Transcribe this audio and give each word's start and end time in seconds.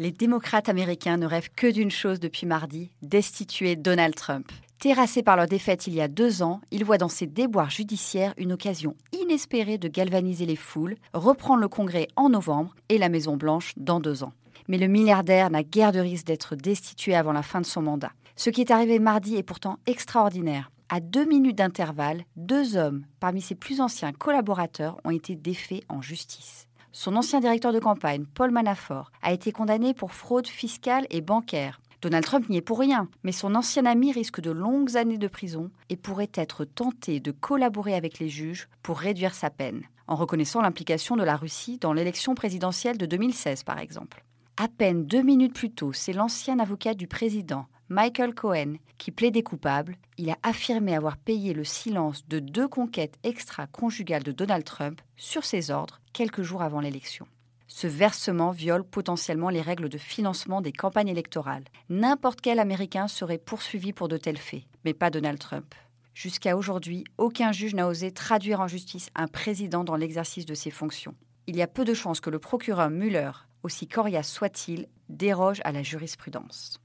Les 0.00 0.12
démocrates 0.12 0.68
américains 0.68 1.16
ne 1.16 1.26
rêvent 1.26 1.50
que 1.56 1.66
d'une 1.66 1.90
chose 1.90 2.20
depuis 2.20 2.46
mardi, 2.46 2.92
destituer 3.02 3.74
Donald 3.74 4.14
Trump. 4.14 4.52
Terrassés 4.78 5.24
par 5.24 5.36
leur 5.36 5.48
défaite 5.48 5.88
il 5.88 5.94
y 5.94 6.00
a 6.00 6.06
deux 6.06 6.40
ans, 6.40 6.60
ils 6.70 6.84
voient 6.84 6.98
dans 6.98 7.08
ces 7.08 7.26
déboires 7.26 7.70
judiciaires 7.70 8.32
une 8.36 8.52
occasion 8.52 8.94
inespérée 9.10 9.76
de 9.76 9.88
galvaniser 9.88 10.46
les 10.46 10.54
foules, 10.54 10.94
reprendre 11.14 11.62
le 11.62 11.68
Congrès 11.68 12.06
en 12.14 12.28
novembre 12.28 12.76
et 12.88 12.96
la 12.96 13.08
Maison-Blanche 13.08 13.72
dans 13.76 13.98
deux 13.98 14.22
ans. 14.22 14.32
Mais 14.68 14.78
le 14.78 14.86
milliardaire 14.86 15.50
n'a 15.50 15.64
guère 15.64 15.90
de 15.90 15.98
risque 15.98 16.26
d'être 16.26 16.54
destitué 16.54 17.16
avant 17.16 17.32
la 17.32 17.42
fin 17.42 17.60
de 17.60 17.66
son 17.66 17.82
mandat. 17.82 18.12
Ce 18.36 18.50
qui 18.50 18.60
est 18.60 18.70
arrivé 18.70 19.00
mardi 19.00 19.34
est 19.34 19.42
pourtant 19.42 19.80
extraordinaire. 19.86 20.70
À 20.90 21.00
deux 21.00 21.24
minutes 21.24 21.58
d'intervalle, 21.58 22.22
deux 22.36 22.76
hommes 22.76 23.04
parmi 23.18 23.40
ses 23.40 23.56
plus 23.56 23.80
anciens 23.80 24.12
collaborateurs 24.12 25.00
ont 25.04 25.10
été 25.10 25.34
défaits 25.34 25.82
en 25.88 26.00
justice. 26.00 26.67
Son 26.92 27.16
ancien 27.16 27.40
directeur 27.40 27.72
de 27.72 27.78
campagne, 27.78 28.24
Paul 28.34 28.50
Manafort, 28.50 29.12
a 29.22 29.32
été 29.32 29.52
condamné 29.52 29.94
pour 29.94 30.12
fraude 30.12 30.46
fiscale 30.46 31.06
et 31.10 31.20
bancaire. 31.20 31.80
Donald 32.00 32.24
Trump 32.24 32.48
n'y 32.48 32.58
est 32.58 32.62
pour 32.62 32.78
rien, 32.78 33.08
mais 33.24 33.32
son 33.32 33.54
ancien 33.54 33.84
ami 33.84 34.12
risque 34.12 34.40
de 34.40 34.50
longues 34.50 34.96
années 34.96 35.18
de 35.18 35.28
prison 35.28 35.70
et 35.90 35.96
pourrait 35.96 36.30
être 36.34 36.64
tenté 36.64 37.20
de 37.20 37.32
collaborer 37.32 37.94
avec 37.94 38.18
les 38.20 38.28
juges 38.28 38.68
pour 38.82 38.98
réduire 38.98 39.34
sa 39.34 39.50
peine, 39.50 39.82
en 40.06 40.14
reconnaissant 40.14 40.62
l'implication 40.62 41.16
de 41.16 41.24
la 41.24 41.36
Russie 41.36 41.78
dans 41.78 41.92
l'élection 41.92 42.34
présidentielle 42.34 42.98
de 42.98 43.06
2016 43.06 43.64
par 43.64 43.78
exemple. 43.80 44.24
À 44.60 44.66
peine 44.66 45.06
deux 45.06 45.22
minutes 45.22 45.54
plus 45.54 45.70
tôt, 45.70 45.92
c'est 45.92 46.12
l'ancien 46.12 46.58
avocat 46.58 46.94
du 46.94 47.06
président, 47.06 47.66
Michael 47.88 48.34
Cohen, 48.34 48.74
qui 48.98 49.12
plaidait 49.12 49.44
coupable, 49.44 49.94
il 50.16 50.30
a 50.30 50.38
affirmé 50.42 50.96
avoir 50.96 51.16
payé 51.16 51.54
le 51.54 51.62
silence 51.62 52.26
de 52.26 52.40
deux 52.40 52.66
conquêtes 52.66 53.20
extra-conjugales 53.22 54.24
de 54.24 54.32
Donald 54.32 54.64
Trump 54.64 55.00
sur 55.16 55.44
ses 55.44 55.70
ordres 55.70 56.00
quelques 56.12 56.42
jours 56.42 56.62
avant 56.62 56.80
l'élection. 56.80 57.28
Ce 57.68 57.86
versement 57.86 58.50
viole 58.50 58.82
potentiellement 58.82 59.48
les 59.48 59.62
règles 59.62 59.88
de 59.88 59.96
financement 59.96 60.60
des 60.60 60.72
campagnes 60.72 61.06
électorales. 61.06 61.66
N'importe 61.88 62.40
quel 62.40 62.58
Américain 62.58 63.06
serait 63.06 63.38
poursuivi 63.38 63.92
pour 63.92 64.08
de 64.08 64.16
tels 64.16 64.38
faits, 64.38 64.64
mais 64.84 64.92
pas 64.92 65.10
Donald 65.10 65.38
Trump. 65.38 65.72
Jusqu'à 66.14 66.56
aujourd'hui, 66.56 67.04
aucun 67.16 67.52
juge 67.52 67.76
n'a 67.76 67.86
osé 67.86 68.10
traduire 68.10 68.60
en 68.60 68.66
justice 68.66 69.10
un 69.14 69.28
président 69.28 69.84
dans 69.84 69.94
l'exercice 69.94 70.46
de 70.46 70.54
ses 70.54 70.72
fonctions. 70.72 71.14
Il 71.46 71.54
y 71.54 71.62
a 71.62 71.68
peu 71.68 71.84
de 71.84 71.94
chances 71.94 72.20
que 72.20 72.28
le 72.28 72.40
procureur 72.40 72.90
Mueller, 72.90 73.30
aussi 73.62 73.86
coriace 73.86 74.28
soit-il, 74.28 74.86
déroge 75.08 75.60
à 75.64 75.72
la 75.72 75.82
jurisprudence. 75.82 76.78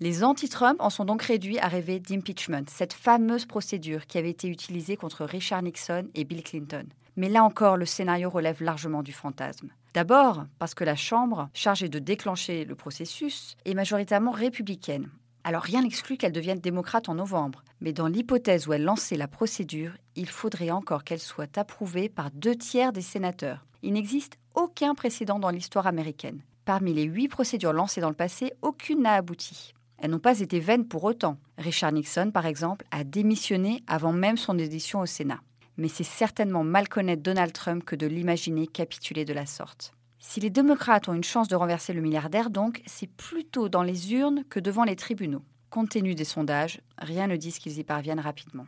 Les 0.00 0.24
anti-Trump 0.24 0.76
en 0.80 0.90
sont 0.90 1.04
donc 1.04 1.22
réduits 1.22 1.58
à 1.58 1.68
rêver 1.68 2.00
d'impeachment, 2.00 2.64
cette 2.68 2.92
fameuse 2.92 3.46
procédure 3.46 4.06
qui 4.06 4.18
avait 4.18 4.30
été 4.30 4.48
utilisée 4.48 4.96
contre 4.96 5.24
Richard 5.24 5.62
Nixon 5.62 6.08
et 6.14 6.24
Bill 6.24 6.42
Clinton. 6.42 6.86
Mais 7.16 7.28
là 7.28 7.44
encore, 7.44 7.76
le 7.76 7.86
scénario 7.86 8.28
relève 8.28 8.62
largement 8.62 9.02
du 9.02 9.12
fantasme. 9.12 9.70
D'abord 9.94 10.46
parce 10.58 10.74
que 10.74 10.82
la 10.82 10.96
Chambre, 10.96 11.48
chargée 11.54 11.88
de 11.88 12.00
déclencher 12.00 12.64
le 12.64 12.74
processus, 12.74 13.56
est 13.64 13.74
majoritairement 13.74 14.32
républicaine. 14.32 15.08
Alors 15.46 15.62
rien 15.62 15.82
n'exclut 15.82 16.16
qu'elle 16.16 16.32
devienne 16.32 16.58
démocrate 16.58 17.10
en 17.10 17.14
novembre, 17.14 17.62
mais 17.82 17.92
dans 17.92 18.08
l'hypothèse 18.08 18.66
où 18.66 18.72
elle 18.72 18.82
lançait 18.82 19.18
la 19.18 19.28
procédure, 19.28 19.92
il 20.16 20.30
faudrait 20.30 20.70
encore 20.70 21.04
qu'elle 21.04 21.20
soit 21.20 21.58
approuvée 21.58 22.08
par 22.08 22.30
deux 22.30 22.56
tiers 22.56 22.94
des 22.94 23.02
sénateurs. 23.02 23.66
Il 23.82 23.92
n'existe 23.92 24.38
aucun 24.54 24.94
précédent 24.94 25.38
dans 25.38 25.50
l'histoire 25.50 25.86
américaine. 25.86 26.40
Parmi 26.64 26.94
les 26.94 27.02
huit 27.02 27.28
procédures 27.28 27.74
lancées 27.74 28.00
dans 28.00 28.08
le 28.08 28.14
passé, 28.14 28.54
aucune 28.62 29.02
n'a 29.02 29.12
abouti. 29.12 29.74
Elles 29.98 30.10
n'ont 30.10 30.18
pas 30.18 30.40
été 30.40 30.60
vaines 30.60 30.88
pour 30.88 31.04
autant. 31.04 31.36
Richard 31.58 31.92
Nixon, 31.92 32.30
par 32.32 32.46
exemple, 32.46 32.86
a 32.90 33.04
démissionné 33.04 33.82
avant 33.86 34.12
même 34.12 34.38
son 34.38 34.58
édition 34.58 35.00
au 35.00 35.06
Sénat. 35.06 35.40
Mais 35.76 35.88
c'est 35.88 36.04
certainement 36.04 36.64
mal 36.64 36.88
connaître 36.88 37.22
Donald 37.22 37.52
Trump 37.52 37.84
que 37.84 37.96
de 37.96 38.06
l'imaginer 38.06 38.66
capituler 38.66 39.26
de 39.26 39.34
la 39.34 39.44
sorte. 39.44 39.92
Si 40.26 40.40
les 40.40 40.48
démocrates 40.50 41.06
ont 41.08 41.14
une 41.14 41.22
chance 41.22 41.48
de 41.48 41.54
renverser 41.54 41.92
le 41.92 42.00
milliardaire, 42.00 42.48
donc, 42.48 42.82
c'est 42.86 43.06
plutôt 43.06 43.68
dans 43.68 43.82
les 43.82 44.14
urnes 44.14 44.42
que 44.48 44.58
devant 44.58 44.82
les 44.82 44.96
tribunaux. 44.96 45.42
Compte 45.68 45.90
tenu 45.90 46.14
des 46.14 46.24
sondages, 46.24 46.80
rien 46.98 47.26
ne 47.26 47.36
dit 47.36 47.52
qu'ils 47.52 47.78
y 47.78 47.84
parviennent 47.84 48.18
rapidement. 48.18 48.66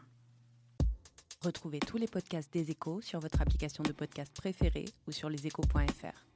Retrouvez 1.42 1.80
tous 1.80 1.96
les 1.96 2.06
podcasts 2.06 2.52
des 2.52 2.70
échos 2.70 3.00
sur 3.00 3.20
votre 3.20 3.40
application 3.40 3.82
de 3.82 3.92
podcast 3.92 4.32
préférée 4.36 4.84
ou 5.08 5.12
sur 5.12 5.30
leséchos.fr. 5.30 6.26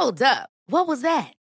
Hold 0.00 0.22
up. 0.22 0.48
What 0.68 0.86
was 0.88 1.02
that? 1.02 1.35